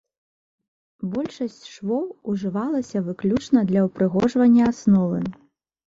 [1.15, 5.21] Большасць швоў ужывалася выключна для ўпрыгожвання асновы.